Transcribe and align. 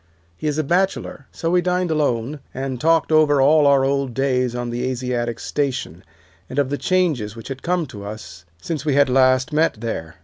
He 0.35 0.47
is 0.47 0.57
a 0.57 0.63
bachelor, 0.63 1.27
so 1.31 1.51
we 1.51 1.61
dined 1.61 1.91
alone 1.91 2.39
and 2.55 2.81
talked 2.81 3.11
over 3.11 3.39
all 3.39 3.67
our 3.67 3.85
old 3.85 4.15
days 4.15 4.55
on 4.55 4.71
the 4.71 4.89
Asiatic 4.89 5.39
Station, 5.39 6.03
and 6.49 6.57
of 6.57 6.71
the 6.71 6.77
changes 6.79 7.35
which 7.35 7.49
had 7.49 7.61
come 7.61 7.85
to 7.85 8.03
us 8.03 8.43
since 8.59 8.83
we 8.83 8.95
had 8.95 9.09
last 9.09 9.53
met 9.53 9.75
there. 9.79 10.15